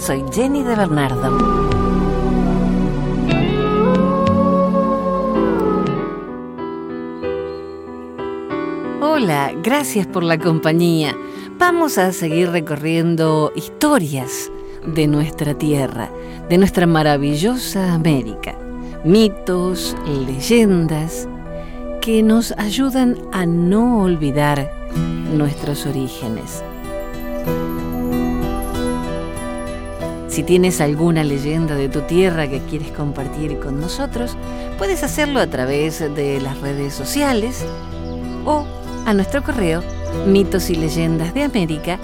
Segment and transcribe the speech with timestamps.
[0.00, 1.36] Soy Jenny de Bernardo.
[9.02, 11.14] Hola, gracias por la compañía.
[11.58, 14.50] Vamos a seguir recorriendo historias
[14.86, 16.10] de nuestra tierra,
[16.48, 18.56] de nuestra maravillosa América.
[19.04, 19.94] Mitos,
[20.26, 21.28] leyendas
[22.00, 24.72] que nos ayudan a no olvidar
[25.36, 26.64] nuestros orígenes.
[30.30, 34.36] Si tienes alguna leyenda de tu tierra que quieres compartir con nosotros,
[34.78, 37.64] puedes hacerlo a través de las redes sociales
[38.46, 38.64] o
[39.06, 39.82] a nuestro correo
[40.28, 41.98] mitos y leyendas de América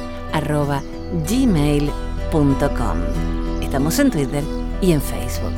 [1.28, 2.98] gmail.com.
[3.62, 4.42] Estamos en Twitter
[4.82, 5.54] y en Facebook.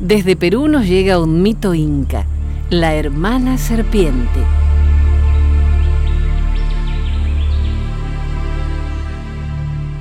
[0.00, 2.24] Desde Perú nos llega un mito inca,
[2.70, 4.57] la hermana serpiente.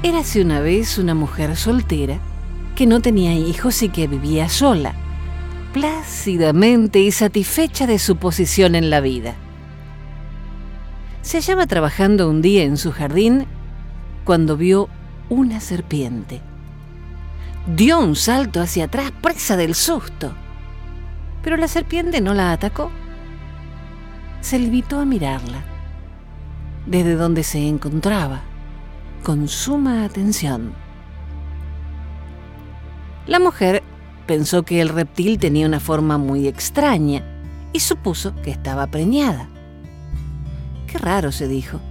[0.07, 2.19] Érase una vez una mujer soltera
[2.77, 4.95] que no tenía hijos y que vivía sola,
[5.73, 9.35] plácidamente y satisfecha de su posición en la vida.
[11.23, 13.47] Se hallaba trabajando un día en su jardín
[14.23, 14.87] cuando vio
[15.27, 16.39] una serpiente.
[17.75, 20.31] Dio un salto hacia atrás, presa del susto.
[21.43, 22.91] Pero la serpiente no la atacó.
[24.39, 25.65] Se limitó a mirarla,
[26.85, 28.43] desde donde se encontraba,
[29.27, 30.71] con suma atención.
[33.25, 33.83] La mujer
[34.25, 37.23] pensó que el reptil tenía una forma muy extraña
[37.73, 39.49] y supuso que estaba preñada.
[40.89, 41.81] Qué raro, se dijo.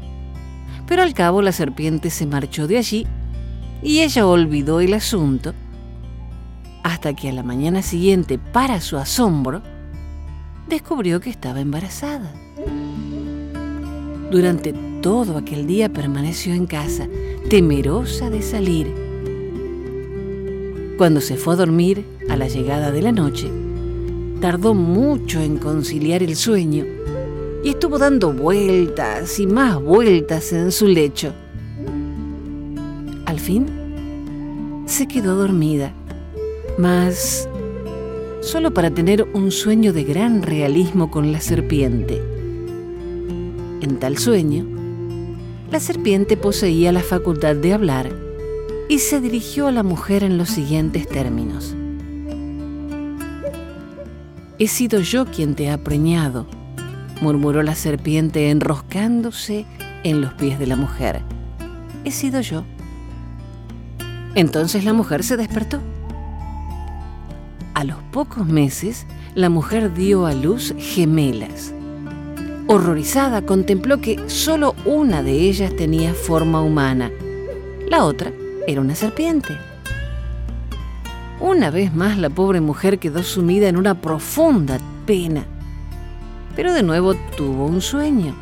[0.86, 3.06] Pero al cabo la serpiente se marchó de allí
[3.82, 5.52] y ella olvidó el asunto
[6.84, 9.60] hasta que a la mañana siguiente, para su asombro,
[10.70, 12.32] descubrió que estaba embarazada.
[14.30, 17.06] Durante todo aquel día permaneció en casa,
[17.48, 18.92] temerosa de salir
[20.98, 23.48] cuando se fue a dormir, a la llegada de la noche,
[24.40, 26.84] tardó mucho en conciliar el sueño
[27.62, 31.32] y estuvo dando vueltas y más vueltas en su lecho.
[33.26, 33.66] Al fin,
[34.86, 35.92] se quedó dormida,
[36.78, 37.48] mas
[38.40, 42.20] solo para tener un sueño de gran realismo con la serpiente.
[43.82, 44.75] En tal sueño,
[45.76, 48.10] la serpiente poseía la facultad de hablar
[48.88, 51.76] y se dirigió a la mujer en los siguientes términos.
[54.58, 56.46] He sido yo quien te ha preñado,
[57.20, 59.66] murmuró la serpiente enroscándose
[60.02, 61.20] en los pies de la mujer.
[62.06, 62.64] He sido yo.
[64.34, 65.82] Entonces la mujer se despertó.
[67.74, 69.04] A los pocos meses,
[69.34, 71.74] la mujer dio a luz gemelas.
[72.68, 77.12] Horrorizada, contempló que solo una de ellas tenía forma humana,
[77.88, 78.32] la otra
[78.66, 79.56] era una serpiente.
[81.38, 85.44] Una vez más la pobre mujer quedó sumida en una profunda pena,
[86.56, 88.34] pero de nuevo tuvo un sueño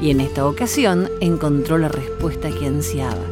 [0.00, 3.24] y en esta ocasión encontró la respuesta que ansiaba.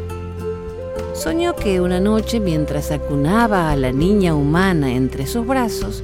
[1.12, 6.02] Soñó que una noche mientras acunaba a la niña humana entre sus brazos,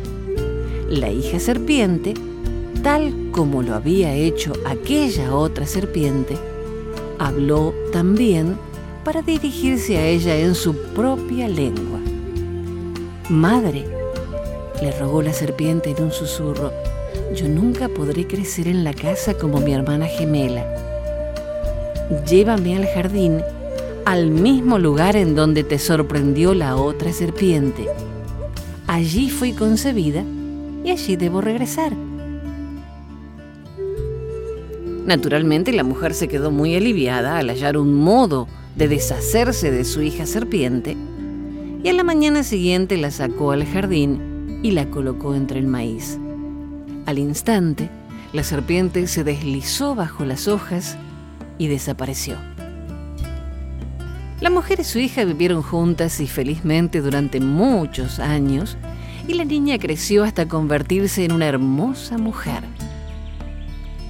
[0.89, 2.15] la hija serpiente,
[2.83, 6.37] tal como lo había hecho aquella otra serpiente,
[7.19, 8.57] habló también
[9.05, 11.99] para dirigirse a ella en su propia lengua.
[13.29, 13.87] Madre,
[14.83, 16.73] le rogó la serpiente en un susurro,
[17.35, 20.65] yo nunca podré crecer en la casa como mi hermana gemela.
[22.29, 23.41] Llévame al jardín,
[24.05, 27.87] al mismo lugar en donde te sorprendió la otra serpiente.
[28.87, 30.25] Allí fui concebida
[30.83, 31.93] y allí debo regresar.
[35.07, 40.03] Naturalmente la mujer se quedó muy aliviada al hallar un modo de deshacerse de su
[40.03, 40.97] hija serpiente,
[41.83, 46.19] y a la mañana siguiente la sacó al jardín y la colocó entre el maíz.
[47.07, 47.89] Al instante,
[48.33, 50.97] la serpiente se deslizó bajo las hojas
[51.59, 52.37] y desapareció.
[54.41, 58.77] La mujer y su hija vivieron juntas y felizmente durante muchos años,
[59.27, 62.65] y la niña creció hasta convertirse en una hermosa mujer.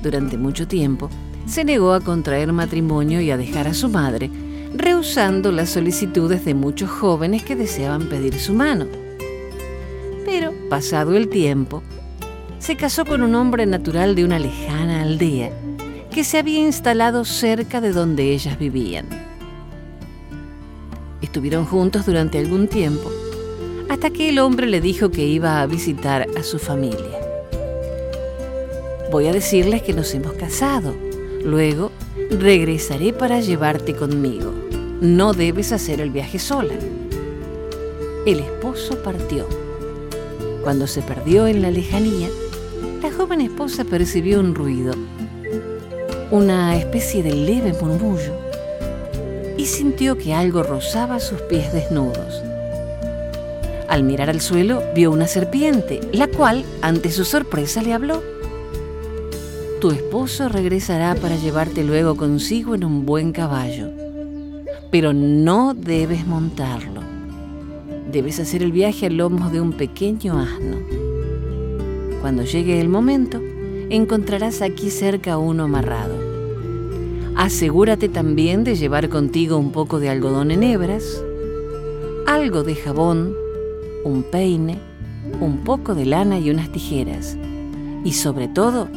[0.02, 1.10] Durante mucho tiempo,
[1.46, 4.30] se negó a contraer matrimonio y a dejar a su madre,
[4.74, 8.86] rehusando las solicitudes de muchos jóvenes que deseaban pedir su mano.
[10.24, 11.82] Pero, pasado el tiempo,
[12.58, 15.50] se casó con un hombre natural de una lejana aldea
[16.10, 19.06] que se había instalado cerca de donde ellas vivían.
[21.22, 23.10] Estuvieron juntos durante algún tiempo,
[23.88, 27.19] hasta que el hombre le dijo que iba a visitar a su familia.
[29.10, 30.94] Voy a decirles que nos hemos casado.
[31.44, 31.90] Luego
[32.30, 34.52] regresaré para llevarte conmigo.
[35.00, 36.74] No debes hacer el viaje sola.
[38.24, 39.48] El esposo partió.
[40.62, 42.28] Cuando se perdió en la lejanía,
[43.02, 44.92] la joven esposa percibió un ruido,
[46.30, 48.34] una especie de leve murmullo,
[49.56, 52.42] y sintió que algo rozaba sus pies desnudos.
[53.88, 58.22] Al mirar al suelo, vio una serpiente, la cual, ante su sorpresa, le habló.
[59.80, 63.88] Tu esposo regresará para llevarte luego consigo en un buen caballo,
[64.90, 67.00] pero no debes montarlo.
[68.12, 70.76] Debes hacer el viaje a lomos de un pequeño asno.
[72.20, 73.40] Cuando llegue el momento,
[73.88, 76.16] encontrarás aquí cerca uno amarrado.
[77.36, 81.24] Asegúrate también de llevar contigo un poco de algodón en hebras,
[82.26, 83.34] algo de jabón,
[84.04, 84.78] un peine,
[85.40, 87.38] un poco de lana y unas tijeras.
[88.04, 88.88] Y sobre todo,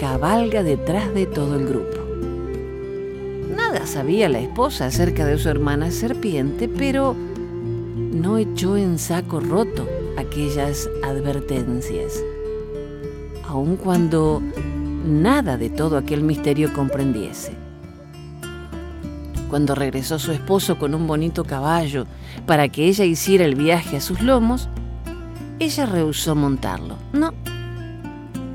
[0.00, 1.98] cabalga detrás de todo el grupo.
[3.54, 7.14] Nada sabía la esposa acerca de su hermana serpiente, pero
[7.94, 9.86] no echó en saco roto
[10.16, 12.14] aquellas advertencias,
[13.46, 14.42] aun cuando
[15.04, 17.52] nada de todo aquel misterio comprendiese.
[19.50, 22.06] Cuando regresó su esposo con un bonito caballo
[22.46, 24.70] para que ella hiciera el viaje a sus lomos,
[25.58, 26.96] ella rehusó montarlo.
[27.12, 27.34] No,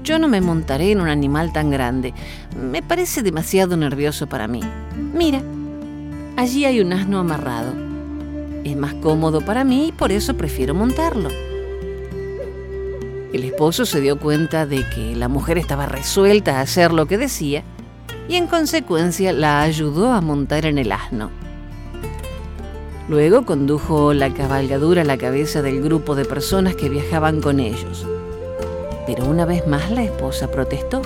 [0.06, 2.14] yo no me montaré en un animal tan grande.
[2.58, 4.62] Me parece demasiado nervioso para mí.
[5.14, 5.42] Mira,
[6.38, 7.86] allí hay un asno amarrado
[8.66, 11.30] es más cómodo para mí y por eso prefiero montarlo.
[13.32, 17.18] El esposo se dio cuenta de que la mujer estaba resuelta a hacer lo que
[17.18, 17.64] decía
[18.28, 21.30] y en consecuencia la ayudó a montar en el asno.
[23.08, 28.08] Luego condujo la cabalgadura a la cabeza del grupo de personas que viajaban con ellos.
[29.06, 31.02] Pero una vez más la esposa protestó.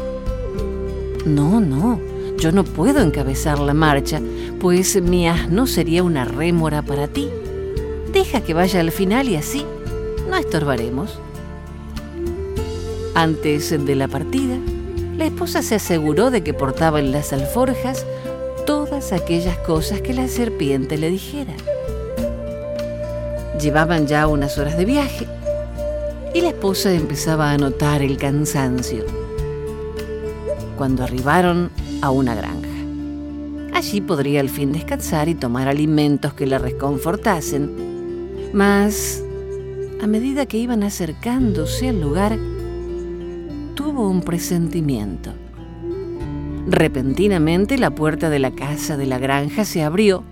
[1.25, 1.99] No, no,
[2.37, 4.21] yo no puedo encabezar la marcha,
[4.59, 7.29] pues mi asno sería una rémora para ti.
[8.13, 9.65] Deja que vaya al final y así
[10.29, 11.19] no estorbaremos.
[13.15, 14.55] Antes de la partida,
[15.17, 18.05] la esposa se aseguró de que portaba en las alforjas
[18.65, 21.53] todas aquellas cosas que la serpiente le dijera.
[23.59, 25.27] Llevaban ya unas horas de viaje
[26.33, 29.05] y la esposa empezaba a notar el cansancio.
[30.77, 31.71] Cuando arribaron
[32.01, 32.69] a una granja.
[33.73, 37.89] Allí podría al fin descansar y tomar alimentos que la reconfortasen
[38.53, 39.23] mas,
[40.01, 42.37] a medida que iban acercándose al lugar,
[43.75, 45.33] tuvo un presentimiento.
[46.67, 50.23] Repentinamente la puerta de la casa de la granja se abrió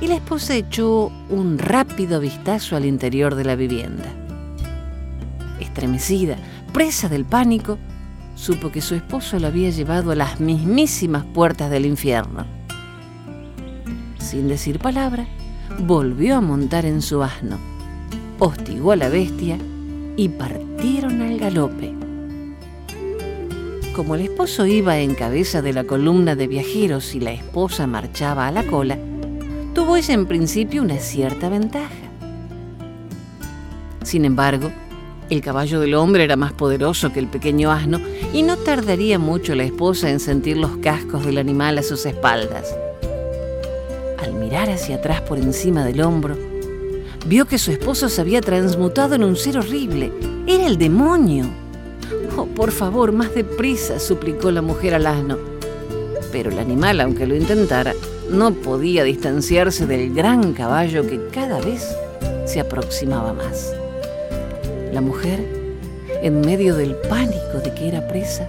[0.00, 4.27] y la esposa echó un rápido vistazo al interior de la vivienda.
[5.60, 6.36] Estremecida,
[6.72, 7.78] presa del pánico,
[8.34, 12.46] supo que su esposo lo había llevado a las mismísimas puertas del infierno.
[14.18, 15.26] Sin decir palabra,
[15.80, 17.58] volvió a montar en su asno,
[18.38, 19.58] hostigó a la bestia
[20.16, 21.94] y partieron al galope.
[23.94, 28.46] Como el esposo iba en cabeza de la columna de viajeros y la esposa marchaba
[28.46, 28.96] a la cola,
[29.74, 31.88] tuvo ella en principio una cierta ventaja.
[34.04, 34.70] Sin embargo,
[35.30, 38.00] el caballo del hombre era más poderoso que el pequeño asno
[38.32, 42.74] y no tardaría mucho la esposa en sentir los cascos del animal a sus espaldas
[44.18, 46.36] al mirar hacia atrás por encima del hombro,
[47.26, 50.12] vio que su esposo se había transmutado en un ser horrible.
[50.46, 51.46] Era el demonio.
[52.36, 55.38] Oh, por favor, más deprisa, suplicó la mujer al asno.
[56.32, 57.94] Pero el animal, aunque lo intentara,
[58.30, 61.86] no podía distanciarse del gran caballo que cada vez
[62.44, 63.77] se aproximaba más.
[64.92, 65.40] La mujer,
[66.22, 68.48] en medio del pánico de que era presa,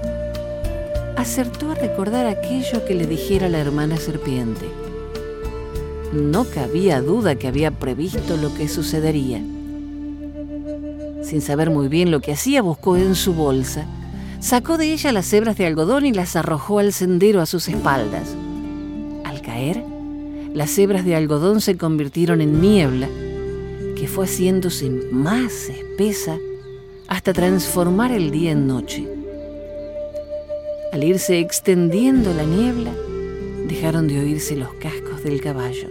[1.18, 4.66] acertó a recordar aquello que le dijera la hermana serpiente.
[6.14, 9.42] No cabía duda que había previsto lo que sucedería.
[11.22, 13.86] Sin saber muy bien lo que hacía, buscó en su bolsa,
[14.40, 18.30] sacó de ella las hebras de algodón y las arrojó al sendero a sus espaldas.
[19.26, 19.84] Al caer,
[20.54, 23.10] las hebras de algodón se convirtieron en niebla,
[23.96, 25.70] que fue haciéndose más
[27.10, 29.06] hasta transformar el día en noche.
[30.94, 32.92] Al irse extendiendo la niebla,
[33.68, 35.90] dejaron de oírse los cascos del caballo.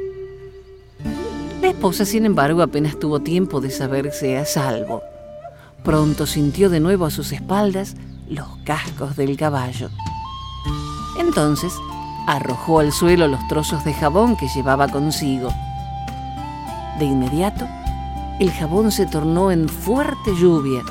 [1.61, 5.03] La esposa, sin embargo, apenas tuvo tiempo de saberse a salvo.
[5.85, 7.95] Pronto sintió de nuevo a sus espaldas
[8.31, 9.91] los cascos del caballo.
[11.19, 11.75] Entonces
[12.27, 15.51] arrojó al suelo los trozos de jabón que llevaba consigo.
[16.99, 17.69] De inmediato,
[18.39, 20.83] el jabón se tornó en fuerte lluvia,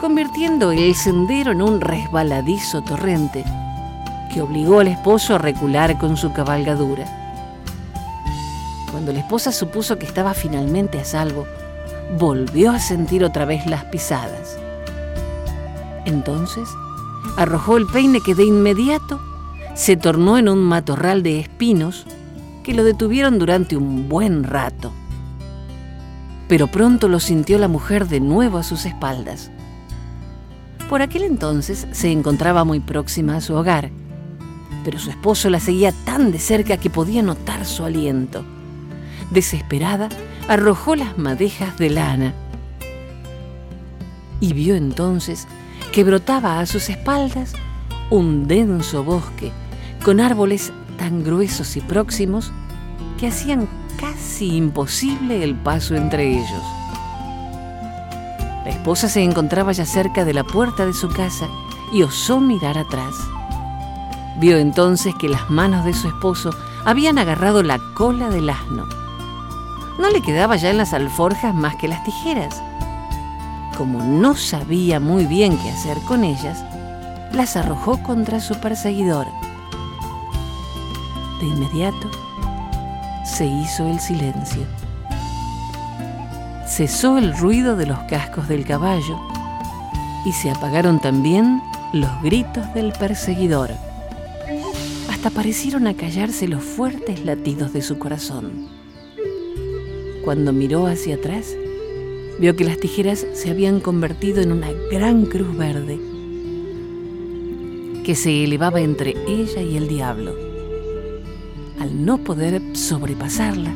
[0.00, 3.44] convirtiendo el sendero en un resbaladizo torrente
[4.32, 7.06] que obligó al esposo a recular con su cabalgadura.
[8.92, 11.46] Cuando la esposa supuso que estaba finalmente a salvo,
[12.18, 14.56] volvió a sentir otra vez las pisadas.
[16.04, 16.68] Entonces,
[17.36, 19.20] arrojó el peine que de inmediato
[19.74, 22.06] se tornó en un matorral de espinos
[22.62, 24.92] que lo detuvieron durante un buen rato.
[26.48, 29.50] Pero pronto lo sintió la mujer de nuevo a sus espaldas.
[30.88, 33.90] Por aquel entonces se encontraba muy próxima a su hogar,
[34.84, 38.42] pero su esposo la seguía tan de cerca que podía notar su aliento.
[39.30, 40.08] Desesperada,
[40.48, 42.34] arrojó las madejas de lana
[44.40, 45.46] y vio entonces
[45.92, 47.52] que brotaba a sus espaldas
[48.10, 49.52] un denso bosque
[50.04, 52.52] con árboles tan gruesos y próximos
[53.18, 53.68] que hacían
[54.46, 56.62] imposible el paso entre ellos.
[58.64, 61.48] La esposa se encontraba ya cerca de la puerta de su casa
[61.92, 63.14] y osó mirar atrás.
[64.36, 66.50] Vio entonces que las manos de su esposo
[66.84, 68.86] habían agarrado la cola del asno.
[69.98, 72.62] No le quedaba ya en las alforjas más que las tijeras.
[73.76, 76.64] Como no sabía muy bien qué hacer con ellas,
[77.32, 79.26] las arrojó contra su perseguidor.
[81.40, 82.27] De inmediato
[83.38, 84.62] se hizo el silencio.
[86.66, 89.16] Cesó el ruido de los cascos del caballo
[90.26, 93.70] y se apagaron también los gritos del perseguidor.
[95.08, 98.66] Hasta parecieron acallarse los fuertes latidos de su corazón.
[100.24, 101.54] Cuando miró hacia atrás,
[102.40, 106.00] vio que las tijeras se habían convertido en una gran cruz verde
[108.02, 110.47] que se elevaba entre ella y el diablo.
[111.80, 113.72] Al no poder sobrepasarla,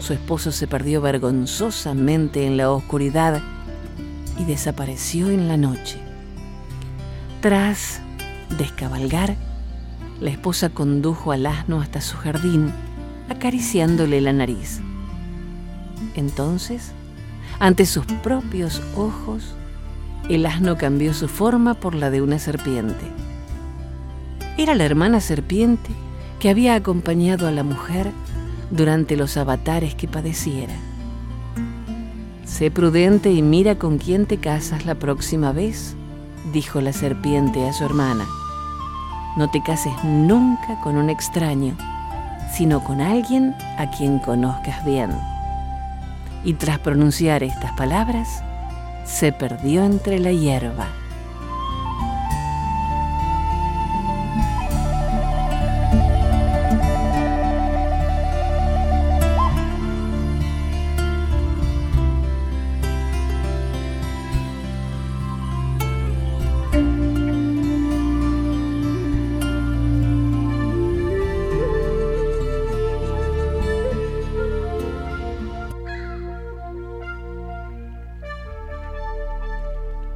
[0.00, 3.40] su esposo se perdió vergonzosamente en la oscuridad
[4.38, 5.98] y desapareció en la noche.
[7.40, 8.00] Tras
[8.58, 9.36] descabalgar,
[10.20, 12.72] la esposa condujo al asno hasta su jardín,
[13.28, 14.80] acariciándole la nariz.
[16.16, 16.92] Entonces,
[17.60, 19.54] ante sus propios ojos,
[20.28, 23.06] el asno cambió su forma por la de una serpiente.
[24.58, 25.90] Era la hermana serpiente
[26.40, 28.10] que había acompañado a la mujer
[28.70, 30.74] durante los avatares que padeciera.
[32.44, 35.94] Sé prudente y mira con quién te casas la próxima vez,
[36.52, 38.26] dijo la serpiente a su hermana.
[39.36, 41.76] No te cases nunca con un extraño,
[42.56, 45.10] sino con alguien a quien conozcas bien.
[46.42, 48.42] Y tras pronunciar estas palabras,
[49.04, 50.88] se perdió entre la hierba.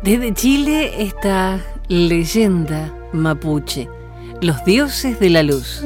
[0.05, 3.89] Desde Chile esta leyenda mapuche,
[4.43, 5.83] los dioses de la luz.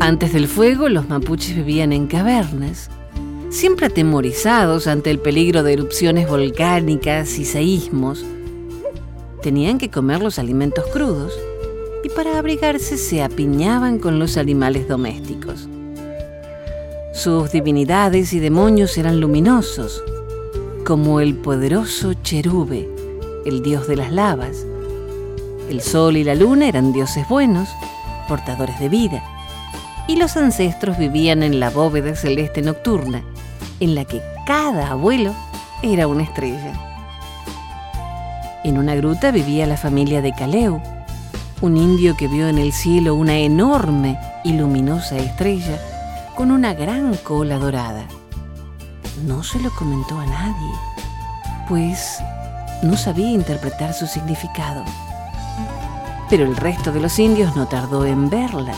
[0.00, 2.90] Antes del fuego, los mapuches vivían en cavernas,
[3.50, 8.24] siempre atemorizados ante el peligro de erupciones volcánicas y seísmos.
[9.42, 11.32] Tenían que comer los alimentos crudos
[12.02, 15.68] y para abrigarse se apiñaban con los animales domésticos.
[17.26, 20.00] Sus divinidades y demonios eran luminosos,
[20.86, 22.88] como el poderoso Cherube,
[23.44, 24.64] el dios de las lavas.
[25.68, 27.68] El sol y la luna eran dioses buenos,
[28.28, 29.24] portadores de vida.
[30.06, 33.24] Y los ancestros vivían en la bóveda celeste nocturna,
[33.80, 35.34] en la que cada abuelo
[35.82, 36.74] era una estrella.
[38.62, 40.80] En una gruta vivía la familia de Caleu,
[41.60, 45.76] un indio que vio en el cielo una enorme y luminosa estrella
[46.36, 48.06] con una gran cola dorada.
[49.26, 50.70] No se lo comentó a nadie,
[51.66, 52.18] pues
[52.82, 54.84] no sabía interpretar su significado.
[56.28, 58.74] Pero el resto de los indios no tardó en verla.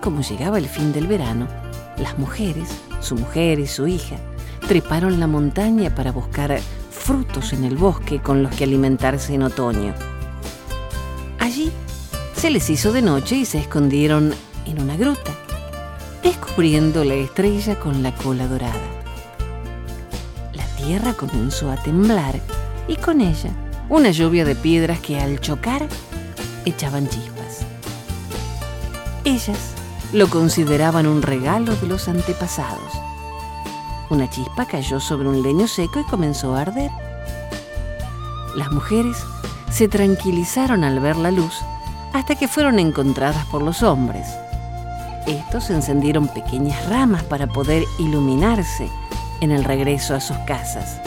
[0.00, 1.46] Como llegaba el fin del verano,
[1.98, 2.70] las mujeres,
[3.02, 4.16] su mujer y su hija,
[4.66, 6.58] treparon la montaña para buscar
[6.90, 9.92] frutos en el bosque con los que alimentarse en otoño.
[11.40, 11.70] Allí
[12.34, 14.32] se les hizo de noche y se escondieron
[14.64, 15.32] en una gruta,
[16.22, 18.74] descubriendo la estrella con la cola dorada.
[20.52, 22.40] La tierra comenzó a temblar
[22.86, 23.50] y con ella
[23.88, 25.86] una lluvia de piedras que al chocar
[26.64, 27.66] echaban chispas.
[29.24, 29.74] Ellas
[30.12, 32.92] lo consideraban un regalo de los antepasados.
[34.10, 36.90] Una chispa cayó sobre un leño seco y comenzó a arder.
[38.56, 39.18] Las mujeres
[39.70, 41.54] se tranquilizaron al ver la luz
[42.12, 44.26] hasta que fueron encontradas por los hombres.
[45.28, 48.88] Estos encendieron pequeñas ramas para poder iluminarse
[49.42, 51.02] en el regreso a sus casas.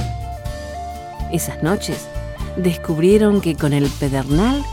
[1.32, 2.08] Esas noches
[2.56, 4.64] descubrieron que con el pedernal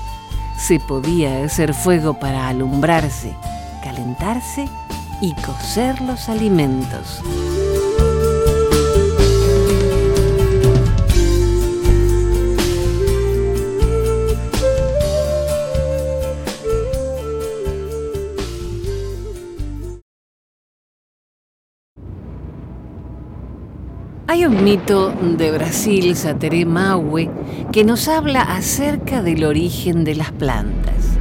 [0.59, 3.35] se podía hacer fuego para alumbrarse,
[3.83, 4.69] calentarse
[5.23, 7.23] y cocer los alimentos.
[24.69, 27.31] Mito de Brasil, Sateré Maue,
[27.73, 31.17] que nos habla acerca del origen de las plantas.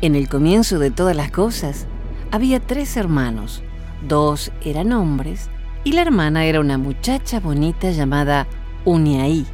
[0.00, 1.88] En el comienzo de todas las cosas,
[2.30, 3.64] había tres hermanos.
[4.06, 5.50] Dos eran hombres
[5.82, 8.46] y la hermana era una muchacha bonita llamada
[8.84, 9.44] Uniaí.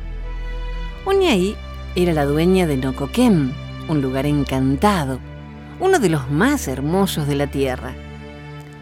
[1.06, 1.56] Uniaí
[1.94, 3.52] era la dueña de Nocoquem,
[3.88, 5.18] un lugar encantado,
[5.80, 7.94] uno de los más hermosos de la tierra.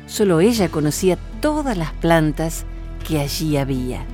[0.07, 2.65] Solo ella conocía todas las plantas
[3.07, 4.05] que allí había.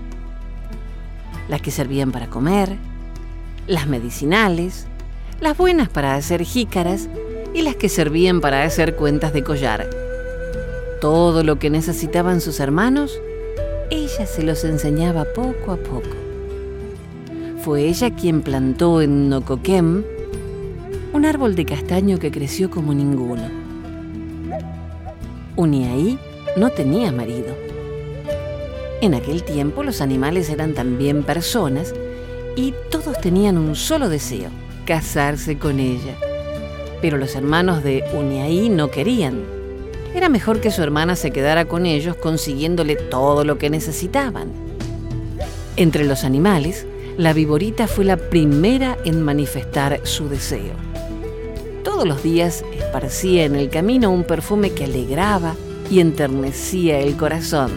[1.49, 2.77] Las que servían para comer,
[3.67, 4.87] las medicinales,
[5.41, 7.09] las buenas para hacer jícaras
[7.53, 9.89] y las que servían para hacer cuentas de collar.
[11.03, 13.21] Todo lo que necesitaban sus hermanos,
[13.91, 16.17] ella se los enseñaba poco a poco.
[17.63, 20.05] Fue ella quien plantó en Nocoquem
[21.13, 23.62] un árbol de castaño que creció como ninguno
[25.57, 26.19] Uniaí
[26.57, 27.55] no tenía marido.
[29.01, 31.95] En aquel tiempo los animales eran también personas
[32.57, 34.49] y todos tenían un solo deseo,
[34.87, 36.15] casarse con ella.
[37.01, 39.43] Pero los hermanos de Uniaí no querían.
[40.15, 44.53] Era mejor que su hermana se quedara con ellos consiguiéndole todo lo que necesitaban.
[45.77, 46.87] Entre los animales,
[47.19, 50.92] la viborita fue la primera en manifestar su deseo.
[51.93, 55.55] Todos los días esparcía en el camino un perfume que alegraba
[55.91, 57.71] y enternecía el corazón.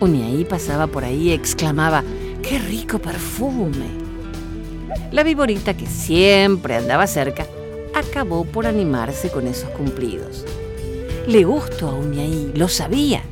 [0.00, 2.02] Uniaí pasaba por ahí y exclamaba,
[2.42, 3.86] ¡qué rico perfume!
[5.12, 7.46] La viborita, que siempre andaba cerca,
[7.94, 10.44] acabó por animarse con esos cumplidos.
[11.28, 13.22] Le gustó a Uniaí, lo sabía,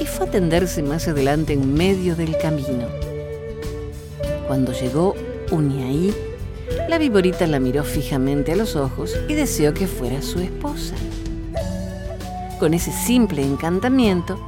[0.00, 2.86] y fue a tenderse más adelante en medio del camino.
[4.46, 5.16] Cuando llegó
[5.50, 6.14] Uniaí,
[6.88, 10.94] la viborita la miró fijamente a los ojos y deseó que fuera su esposa.
[12.58, 14.38] Con ese simple encantamiento,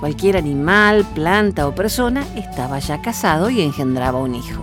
[0.00, 4.62] cualquier animal, planta o persona estaba ya casado y engendraba un hijo.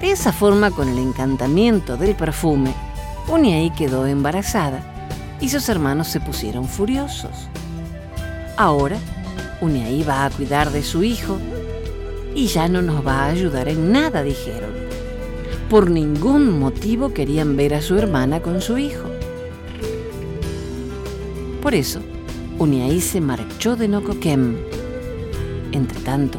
[0.00, 2.72] De esa forma, con el encantamiento del perfume,
[3.26, 4.80] Uniaí quedó embarazada
[5.40, 7.48] y sus hermanos se pusieron furiosos.
[8.56, 8.98] Ahora,
[9.60, 11.38] Uniaí va a cuidar de su hijo
[12.34, 14.87] y ya no nos va a ayudar en nada, dijeron.
[15.70, 19.10] Por ningún motivo querían ver a su hermana con su hijo.
[21.60, 22.00] Por eso,
[22.58, 24.56] Uniaí se marchó de Nocoquem.
[25.72, 26.38] Entretanto,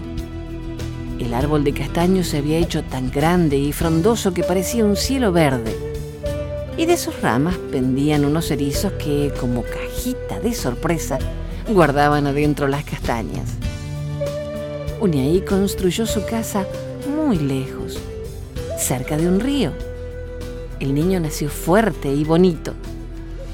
[1.20, 5.32] el árbol de castaño se había hecho tan grande y frondoso que parecía un cielo
[5.32, 5.78] verde.
[6.76, 11.20] Y de sus ramas pendían unos erizos que, como cajita de sorpresa,
[11.68, 13.46] guardaban adentro las castañas.
[15.00, 16.66] Uniaí construyó su casa
[17.16, 18.00] muy lejos,
[18.80, 19.72] cerca de un río.
[20.80, 22.74] El niño nació fuerte y bonito.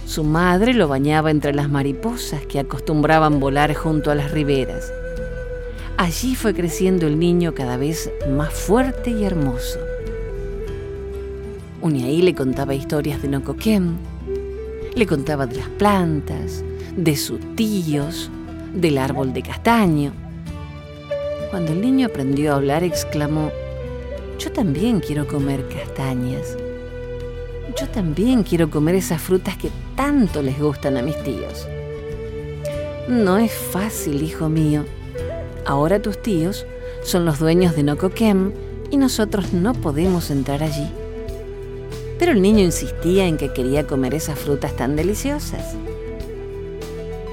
[0.06, 4.94] Su madre lo bañaba entre las mariposas que acostumbraban volar junto a las riberas.
[5.98, 9.80] Allí fue creciendo el niño cada vez más fuerte y hermoso.
[11.82, 13.96] Uniaí le contaba historias de Nocoquem,
[14.94, 16.64] le contaba de las plantas,
[16.96, 18.30] de sus tíos,
[18.74, 20.14] del árbol de castaño.
[21.50, 23.52] Cuando el niño aprendió a hablar, exclamó,
[24.38, 26.58] yo también quiero comer castañas.
[27.80, 31.68] Yo también quiero comer esas frutas que tanto les gustan a mis tíos.
[33.08, 34.86] No es fácil, hijo mío.
[35.66, 36.66] Ahora tus tíos
[37.04, 38.52] son los dueños de Nocoquem
[38.92, 40.88] y nosotros no podemos entrar allí.
[42.20, 45.76] Pero el niño insistía en que quería comer esas frutas tan deliciosas.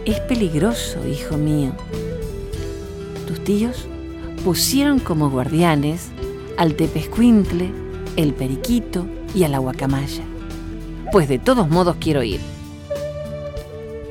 [0.04, 1.72] Es peligroso, hijo mío.
[3.26, 3.86] Tus tíos
[4.44, 6.10] pusieron como guardianes
[6.62, 7.72] al tepescuintle,
[8.14, 10.22] el periquito y a la guacamaya.
[11.10, 12.38] Pues de todos modos quiero ir.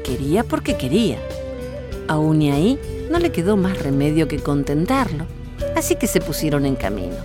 [0.04, 1.18] Quería porque quería.
[2.10, 5.28] Aún y ahí no le quedó más remedio que contentarlo,
[5.78, 7.16] así que se pusieron en camino.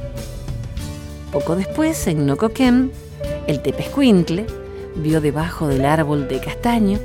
[1.33, 2.93] Poco después, en Nocoquén,
[3.49, 4.47] el tepescuintle
[4.95, 7.01] vio debajo del árbol de castaño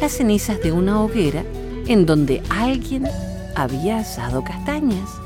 [0.00, 1.42] las cenizas de una hoguera
[1.88, 3.08] en donde alguien
[3.56, 5.23] había asado castañas.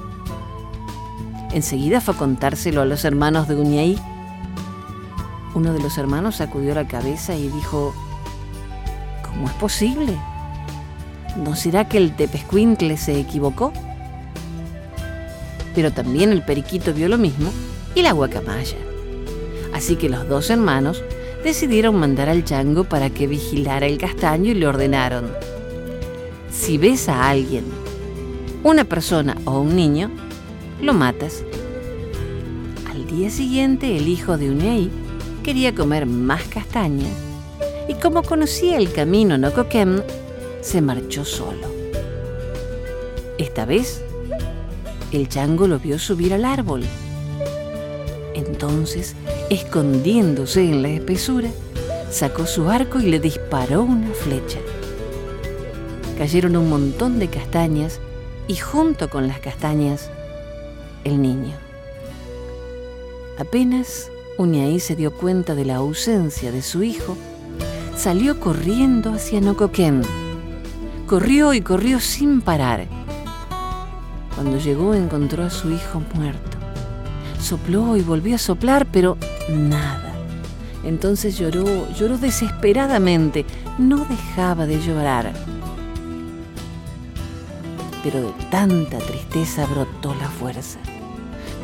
[1.52, 3.98] Enseguida fue a contárselo a los hermanos de Uñaí.
[5.54, 7.94] Uno de los hermanos sacudió la cabeza y dijo,
[9.26, 10.16] ¿cómo es posible?
[11.36, 13.72] ¿No será que el tepescuintle se equivocó?
[15.74, 17.50] Pero también el periquito vio lo mismo
[17.94, 18.76] y la guacamaya.
[19.72, 21.02] Así que los dos hermanos
[21.44, 25.30] decidieron mandar al chango para que vigilara el castaño y le ordenaron,
[26.50, 27.64] si ves a alguien,
[28.64, 30.10] una persona o un niño,
[30.80, 31.42] lo matas.
[32.90, 34.90] Al día siguiente el hijo de Unei
[35.42, 37.12] quería comer más castañas
[37.88, 40.02] y como conocía el camino no coquem,
[40.60, 41.68] se marchó solo.
[43.38, 44.02] Esta vez,
[45.12, 46.82] el chango lo vio subir al árbol.
[48.34, 49.14] Entonces
[49.50, 51.50] escondiéndose en la espesura,
[52.10, 54.58] sacó su arco y le disparó una flecha.
[56.16, 58.00] Cayeron un montón de castañas
[58.46, 60.10] y junto con las castañas,
[61.08, 61.56] el niño.
[63.38, 67.16] Apenas Uñaí se dio cuenta de la ausencia de su hijo,
[67.96, 70.02] salió corriendo hacia Nocoquén.
[71.08, 72.86] Corrió y corrió sin parar.
[74.36, 76.56] Cuando llegó encontró a su hijo muerto.
[77.40, 79.18] Sopló y volvió a soplar, pero
[79.48, 80.14] nada.
[80.84, 81.66] Entonces lloró,
[81.98, 83.44] lloró desesperadamente,
[83.76, 85.32] no dejaba de llorar.
[88.04, 90.78] Pero de tanta tristeza brotó la fuerza.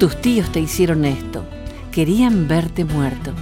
[0.04, 1.46] Tus tíos te hicieron esto,
[1.90, 3.32] querían verte muerto.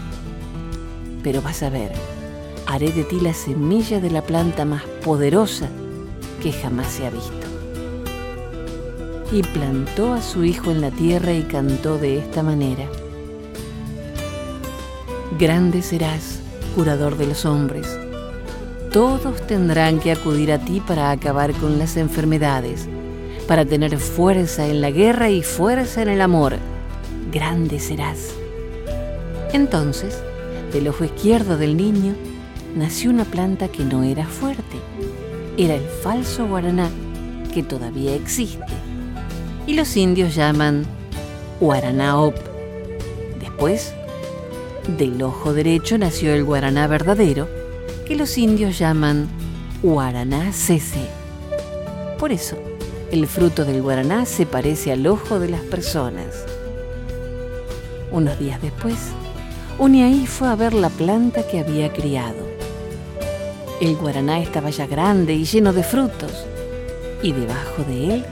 [1.25, 1.91] Pero vas a ver,
[2.69, 5.69] haré de ti la semilla de la planta más poderosa
[6.41, 7.33] que jamás se ha visto.
[9.33, 12.87] Y plantó a su hijo en la tierra y cantó de esta manera.
[15.41, 16.43] Grande serás,
[16.77, 17.89] curador de los hombres.
[18.93, 22.89] Todos tendrán que acudir a ti para acabar con las enfermedades,
[23.53, 26.57] para tener fuerza en la guerra y fuerza en el amor.
[27.31, 28.31] Grande serás.
[29.53, 30.23] Entonces,
[30.73, 32.15] del ojo izquierdo del niño,
[32.75, 34.79] nació una planta que no era fuerte.
[35.59, 36.89] Era el falso guaraná,
[37.53, 38.73] que todavía existe.
[39.67, 40.87] Y los indios llaman
[41.61, 42.37] guaraná op.
[43.39, 43.93] Después,
[44.97, 47.51] del ojo derecho nació el guaraná verdadero,
[48.07, 49.29] que los indios llaman
[49.83, 51.07] guaraná cese.
[52.19, 52.57] Por eso,
[53.13, 56.47] el fruto del guaraná se parece al ojo de las personas.
[58.11, 58.97] Unos días después,
[59.79, 62.49] Uniaí fue a ver la planta que había criado.
[63.83, 66.33] El guaraná estaba ya grande y lleno de frutos,
[67.23, 68.27] y debajo de él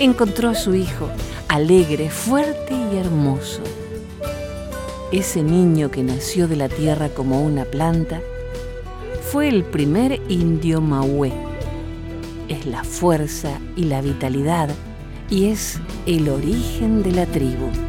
[0.00, 1.08] encontró a su hijo,
[1.48, 3.62] alegre, fuerte y hermoso.
[5.12, 8.20] Ese niño que nació de la tierra como una planta
[9.32, 11.45] fue el primer indio Mahué.
[12.48, 14.68] Es la fuerza y la vitalidad
[15.30, 17.85] y es el origen de la tribu.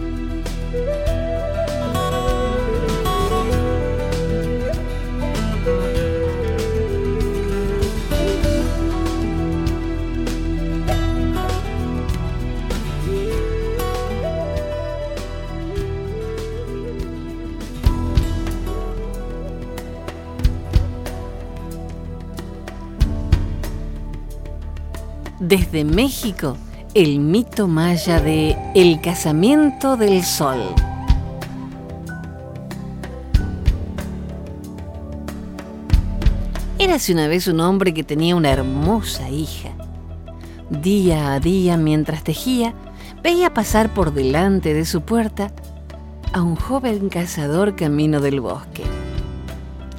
[25.40, 26.58] Desde México,
[26.96, 30.58] el mito maya de El casamiento del sol.
[36.80, 39.70] Érase una vez un hombre que tenía una hermosa hija.
[40.72, 42.74] Día a día, mientras tejía,
[43.22, 45.52] veía pasar por delante de su puerta
[46.34, 48.82] a un joven cazador camino del bosque.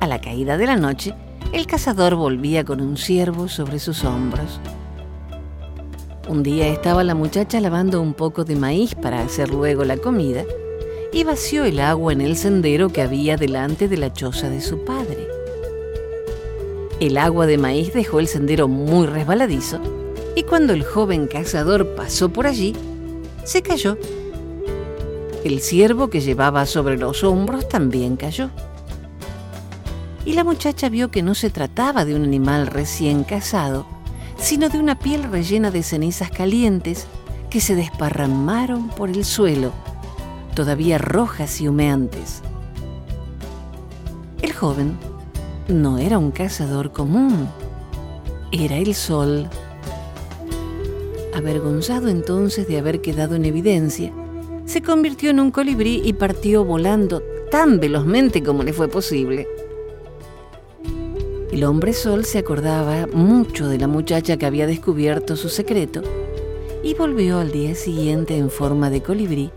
[0.01, 1.15] A la caída de la noche,
[1.53, 4.61] el cazador volvía con un ciervo sobre sus hombros.
[6.29, 10.45] Un día estaba la muchacha lavando un poco de maíz para hacer luego la comida
[11.11, 14.85] y vació el agua en el sendero que había delante de la choza de su
[14.85, 15.27] padre.
[17.01, 19.81] El agua de maíz dejó el sendero muy resbaladizo
[20.37, 22.77] y cuando el joven cazador pasó por allí,
[23.45, 23.97] se cayó.
[25.45, 28.51] El ciervo que llevaba sobre los hombros también cayó.
[30.27, 33.87] Y la muchacha vio que no se trataba de un animal recién cazado,
[34.39, 37.07] sino de una piel rellena de cenizas calientes
[37.51, 39.73] que se desparramaron por el suelo,
[40.55, 42.43] todavía rojas y humeantes.
[44.43, 44.97] El joven
[45.69, 47.49] no era un cazador común,
[48.53, 49.49] era el sol.
[51.35, 54.13] Avergonzado entonces de haber quedado en evidencia,
[54.65, 59.47] se convirtió en un colibrí y partió volando tan velozmente como le fue posible.
[61.53, 66.03] El hombre sol se acordaba mucho de la muchacha que había descubierto su secreto
[66.83, 69.51] y volvió al día siguiente en forma de colibrí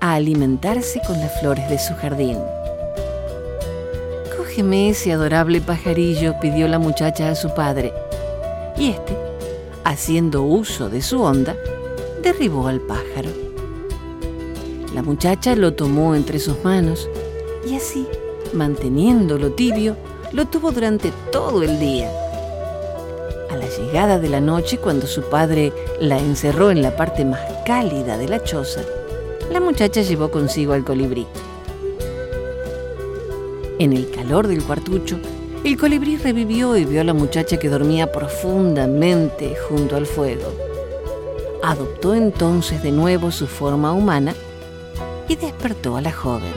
[0.00, 2.38] a alimentarse con las flores de su jardín.
[4.36, 7.92] Cógeme ese adorable pajarillo, pidió la muchacha a su padre,
[8.78, 9.16] y éste,
[9.84, 11.56] haciendo uso de su onda,
[12.22, 13.30] derribó al pájaro.
[14.94, 17.08] La muchacha lo tomó entre sus manos
[17.68, 18.06] y así,
[18.58, 19.96] manteniéndolo tibio,
[20.32, 22.10] lo tuvo durante todo el día.
[23.50, 27.40] A la llegada de la noche, cuando su padre la encerró en la parte más
[27.64, 28.80] cálida de la choza,
[29.50, 31.26] la muchacha llevó consigo al colibrí.
[33.78, 35.18] En el calor del cuartucho,
[35.64, 40.52] el colibrí revivió y vio a la muchacha que dormía profundamente junto al fuego.
[41.62, 44.34] Adoptó entonces de nuevo su forma humana
[45.28, 46.52] y despertó a la joven.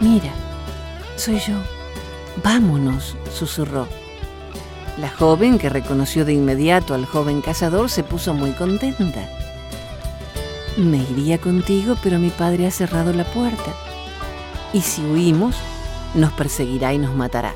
[0.00, 0.32] Mira,
[1.18, 1.54] soy yo.
[2.42, 3.86] Vámonos, susurró.
[4.98, 9.28] La joven, que reconoció de inmediato al joven cazador, se puso muy contenta.
[10.76, 13.74] Me iría contigo, pero mi padre ha cerrado la puerta.
[14.72, 15.56] Y si huimos,
[16.14, 17.54] nos perseguirá y nos matará.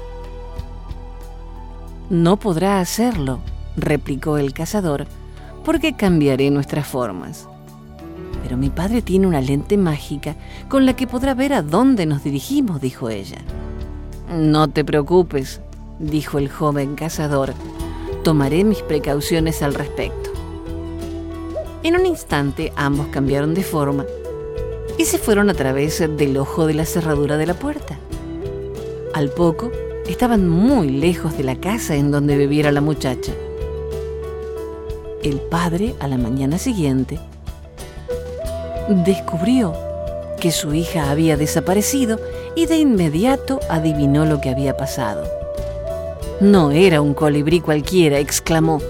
[2.11, 3.41] No podrá hacerlo,
[3.77, 5.07] replicó el cazador,
[5.65, 7.49] porque cambiaré nuestras formas.
[8.43, 10.37] Pero mi padre tiene una lente mágica
[10.69, 13.39] con la que podrá ver a dónde nos dirigimos, dijo ella.
[14.33, 15.61] No te preocupes,
[15.99, 17.55] dijo el joven cazador.
[18.25, 20.31] Tomaré mis precauciones al respecto.
[21.83, 24.05] En un instante ambos cambiaron de forma
[24.99, 27.99] y se fueron a través del ojo de la cerradura de la puerta.
[29.15, 29.71] Al poco,
[30.07, 33.33] estaban muy lejos de la casa en donde viviera la muchacha.
[35.23, 37.21] El padre, a la mañana siguiente,
[38.95, 39.75] descubrió
[40.41, 42.19] que su hija había desaparecido
[42.55, 45.25] y de inmediato adivinó lo que había pasado.
[46.41, 48.81] No era un colibrí cualquiera, exclamó.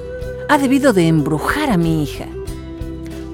[0.49, 2.27] Ha debido de embrujar a mi hija.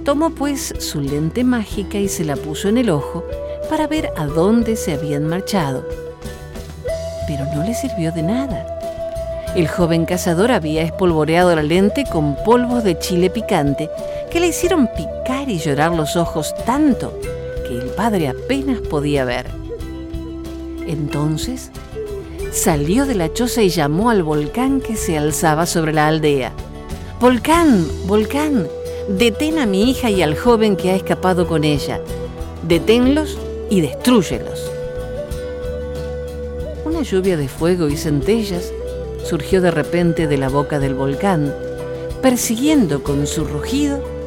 [0.05, 3.25] Tomó pues su lente mágica y se la puso en el ojo
[3.71, 5.87] para ver a dónde se habían marchado.
[7.27, 8.79] Pero no le sirvió de nada.
[9.55, 13.89] El joven cazador había espolvoreado la lente con polvos de chile picante
[14.29, 17.19] que le hicieron picar y llorar los ojos tanto
[17.67, 19.47] que el padre apenas podía ver.
[20.87, 21.71] Entonces
[22.53, 26.53] salió de la choza y llamó al volcán que se alzaba sobre la aldea.
[27.21, 28.67] Volcán, volcán,
[29.09, 32.01] detén a mi hija y al joven que ha escapado con ella.
[32.67, 33.39] Deténlos
[33.71, 34.71] y destruyelos.
[36.85, 38.73] Una lluvia de fuego y centellas
[39.25, 41.55] surgió de repente de la boca del volcán,
[42.23, 44.18] persiguiendo con su rugido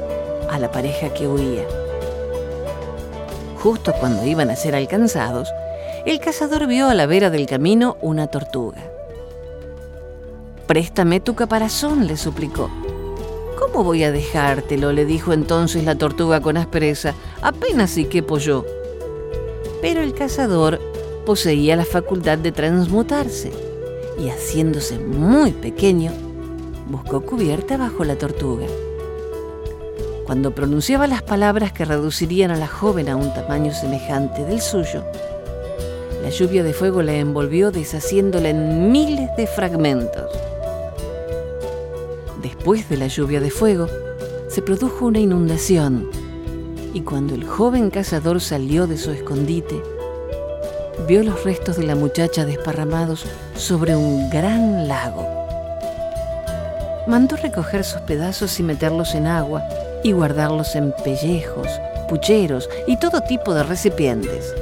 [0.52, 1.66] a la pareja que huía.
[3.58, 5.50] Justo cuando iban a ser alcanzados,
[6.06, 8.84] el cazador vio a la vera del camino una tortuga.
[10.68, 12.70] Préstame tu caparazón, le suplicó.
[13.58, 14.92] ¿Cómo voy a dejártelo?
[14.92, 17.14] le dijo entonces la tortuga con aspereza.
[17.42, 18.66] Apenas si quepo yo.
[19.82, 20.80] Pero el cazador
[21.26, 23.52] poseía la facultad de transmutarse
[24.20, 26.12] y haciéndose muy pequeño,
[26.90, 28.66] buscó cubierta bajo la tortuga.
[30.32, 35.04] Cuando pronunciaba las palabras que reducirían a la joven a un tamaño semejante del suyo,
[36.24, 40.32] la lluvia de fuego la envolvió deshaciéndola en miles de fragmentos.
[42.42, 43.90] Después de la lluvia de fuego,
[44.48, 46.10] se produjo una inundación
[46.94, 49.84] y cuando el joven cazador salió de su escondite,
[51.10, 53.26] vio los restos de la muchacha desparramados
[53.58, 55.28] sobre un gran lago.
[57.06, 59.62] Mandó recoger sus pedazos y meterlos en agua
[60.04, 61.68] y guardarlos en pellejos,
[62.10, 64.54] pucheros y todo tipo de recipientes.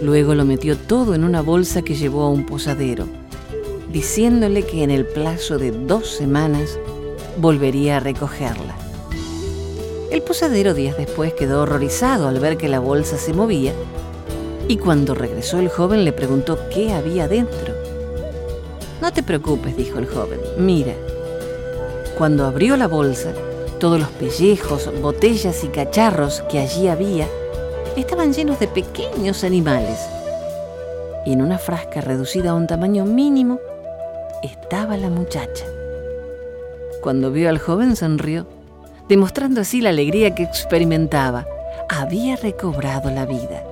[0.00, 3.06] Luego lo metió todo en una bolsa que llevó a un posadero,
[3.92, 6.78] diciéndole que en el plazo de dos semanas
[7.38, 8.76] volvería a recogerla.
[10.10, 13.72] El posadero días después quedó horrorizado al ver que la bolsa se movía
[14.68, 17.74] y cuando regresó el joven le preguntó qué había dentro.
[19.00, 20.94] No te preocupes, dijo el joven, mira.
[22.16, 23.32] Cuando abrió la bolsa,
[23.78, 27.26] todos los pellejos, botellas y cacharros que allí había
[27.96, 29.98] estaban llenos de pequeños animales.
[31.24, 33.60] Y en una frasca reducida a un tamaño mínimo
[34.42, 35.66] estaba la muchacha.
[37.02, 38.46] Cuando vio al joven sonrió,
[39.08, 41.46] demostrando así la alegría que experimentaba.
[41.88, 43.64] Había recobrado la vida.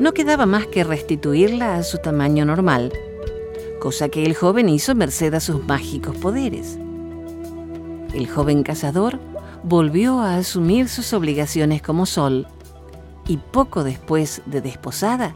[0.00, 2.92] No quedaba más que restituirla a su tamaño normal,
[3.80, 6.78] cosa que el joven hizo merced a sus mágicos poderes.
[8.14, 9.20] El joven cazador
[9.62, 12.46] volvió a asumir sus obligaciones como sol
[13.28, 15.34] y poco después de desposada,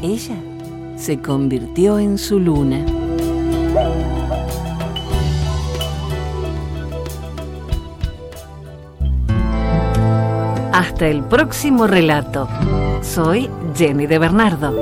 [0.00, 0.36] ella
[0.96, 2.84] se convirtió en su luna.
[10.72, 12.48] Hasta el próximo relato.
[13.02, 14.72] Soy Jenny de Bernardo.